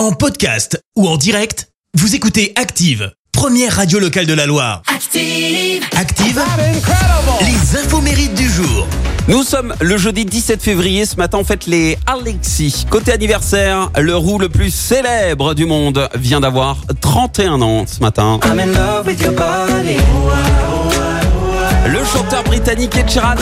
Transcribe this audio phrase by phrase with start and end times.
[0.00, 4.80] En podcast ou en direct, vous écoutez Active, première radio locale de la Loire.
[4.86, 5.84] Active.
[5.94, 6.42] Active,
[7.42, 8.86] les infos mérites du jour.
[9.28, 11.04] Nous sommes le jeudi 17 février.
[11.04, 12.86] Ce matin, on fête les Alexis.
[12.88, 18.40] Côté anniversaire, le roux le plus célèbre du monde vient d'avoir 31 ans ce matin.
[18.42, 19.98] I'm in love with your body.
[21.90, 23.34] Le chanteur britannique Ed Sheeran,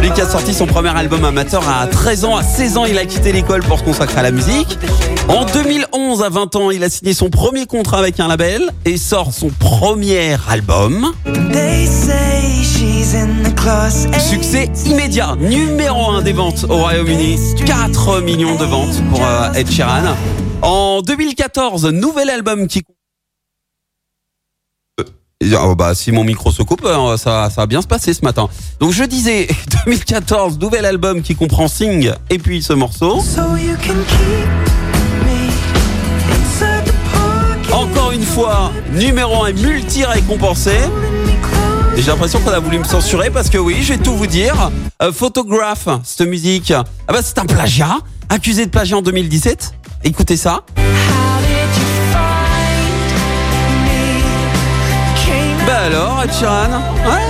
[0.00, 2.96] lui qui a sorti son premier album amateur à 13 ans, à 16 ans, il
[2.96, 4.78] a quitté l'école pour se consacrer à la musique.
[5.28, 8.96] En 2011, à 20 ans, il a signé son premier contrat avec un label et
[8.96, 11.12] sort son premier album.
[11.24, 14.16] They say she's in the closet.
[14.20, 17.36] Succès immédiat, numéro 1 des ventes au Royaume-Uni.
[17.66, 20.14] 4 millions de ventes pour euh, Ed Sheeran.
[20.62, 22.84] En 2014, nouvel album qui...
[25.44, 28.22] Oh bah si mon micro se coupe, euh, ça, ça va bien se passer ce
[28.22, 28.48] matin.
[28.80, 29.46] Donc je disais
[29.84, 33.20] 2014, nouvel album qui comprend Sing et puis ce morceau.
[33.20, 34.48] So you can keep
[35.26, 35.50] me
[36.32, 37.70] inside the pocket.
[37.74, 40.72] Encore une fois, numéro 1 multi-récompensé.
[41.96, 44.70] J'ai l'impression qu'on a voulu me censurer parce que oui, je vais tout vous dire.
[45.02, 47.98] Euh, photographe, cette musique, ah bah c'est un plagiat,
[48.30, 49.74] accusé de plagiat en 2017.
[50.04, 50.62] Écoutez ça.
[56.26, 57.22] Ed Sheeran, ouais.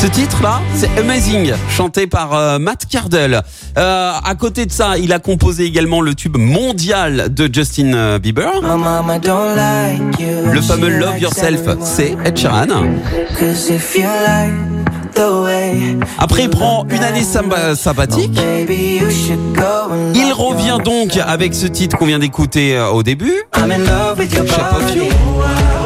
[0.00, 3.42] Ce titre-là, c'est Amazing, chanté par euh, Matt Cardle.
[3.76, 8.20] Euh, à côté de ça, il a composé également le tube mondial de Justin euh,
[8.20, 8.60] Bieber.
[10.52, 12.68] Le fameux Love Yourself, c'est Ed Sheeran.
[16.18, 18.38] Après, il prend une année sabbatique.
[20.14, 23.34] Il revient donc avec ce titre qu'on vient d'écouter au début.
[23.56, 25.06] I'm in love with your Shape of body.
[25.06, 25.83] You.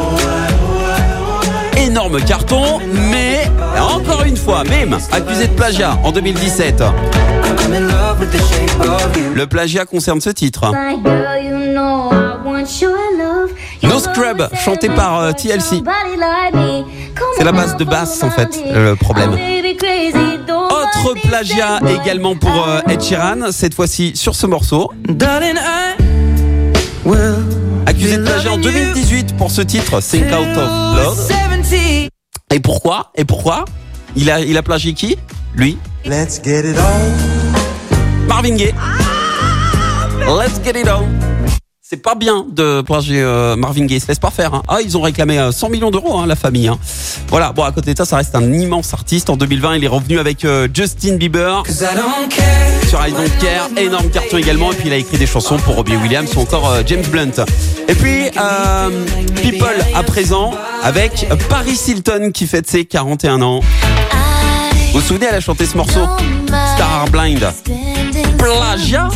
[1.99, 2.79] Énorme carton,
[3.11, 3.41] mais
[3.77, 6.79] encore une fois, même accusé de plagiat en 2017.
[6.79, 9.33] I'm in love with the shape of you.
[9.35, 10.71] Le plagiat concerne ce titre.
[13.83, 15.83] No Scrub, chanté par, euh, TLC.
[15.83, 19.31] Come C'est la base de basse, en fait, le problème.
[20.47, 24.89] Don't Autre plagiat également pour euh, Ed Sheeran, cette fois-ci sur ce morceau.
[27.85, 31.48] Accusé de plagiat en 2018 pour ce titre, Think Out of Love.
[32.49, 32.55] 70.
[32.55, 33.65] Et pourquoi Et pourquoi
[34.15, 35.17] il a, il a plagié qui?
[35.55, 38.27] Lui Let's get it on.
[38.27, 38.73] Marvin Gaye.
[40.27, 41.18] Let's get it on.
[41.91, 44.53] C'est pas bien de euh, Marvin Gaye, se laisse pas faire.
[44.53, 44.61] hein.
[44.67, 46.67] Ah, ils ont réclamé euh, 100 millions d'euros, hein, la famille.
[46.67, 46.77] hein.
[47.29, 49.27] Voilà, bon, à côté de ça, ça reste un immense artiste.
[49.31, 51.63] En 2020, il est revenu avec euh, Justin Bieber
[52.87, 54.71] sur I Don't Care, énorme carton également.
[54.71, 57.43] Et puis, il a écrit des chansons pour Robbie Williams ou encore euh, James Blunt.
[57.87, 58.89] Et puis, euh,
[59.41, 60.51] People à présent
[60.83, 63.61] avec Paris Hilton qui fête ses 41 ans.
[64.93, 66.01] Vous vous souvenez, elle a chanté ce morceau
[66.75, 67.51] Star Blind.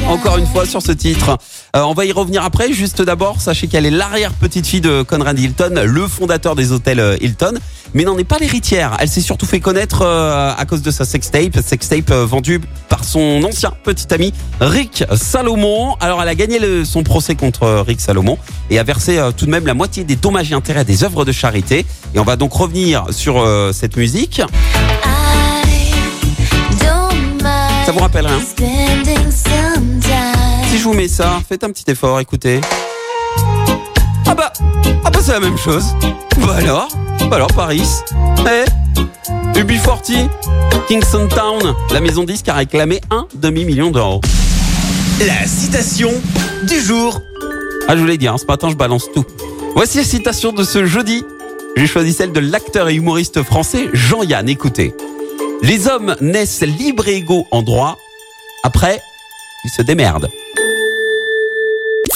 [0.08, 1.38] Encore une fois, sur ce titre.
[1.76, 2.72] Euh, on va y revenir après.
[2.74, 7.54] Juste d'abord, sachez qu'elle est l'arrière-petite-fille de Conrad Hilton, le fondateur des hôtels euh, Hilton,
[7.96, 8.96] mais n'en est pas l'héritière.
[9.00, 13.04] Elle s'est surtout fait connaître euh, à cause de sa sextape, sextape euh, vendue par
[13.04, 14.32] son ancien petit ami
[14.62, 15.96] Rick Salomon.
[16.00, 18.38] Alors, elle a gagné le- son procès contre Rick Salomon
[18.70, 21.32] et a versé tout de même la moitié des dommages et intérêts des œuvres de
[21.32, 21.86] charité.
[22.14, 24.42] Et on va donc revenir sur cette musique.
[27.86, 28.40] Ça vous rappelle rien
[30.84, 32.60] je vous mets ça, faites un petit effort, écoutez.
[34.28, 34.52] Ah bah,
[35.06, 35.86] ah bah c'est la même chose.
[36.46, 36.90] Bah alors,
[37.30, 37.88] bah alors Paris.
[38.40, 40.28] Eh, UB40,
[40.90, 44.20] Kingston Town, la maison disque a réclamé un demi-million d'euros.
[45.26, 46.12] La citation
[46.68, 47.22] du jour.
[47.88, 49.24] Ah je vous l'ai dit, hein, ce matin je balance tout.
[49.76, 51.24] Voici la citation de ce jeudi.
[51.78, 54.94] J'ai choisi celle de l'acteur et humoriste français Jean-Yann, écoutez.
[55.62, 57.98] Les hommes naissent libres et égaux en droit.
[58.64, 59.02] Après,
[59.64, 60.30] ils se démerdent.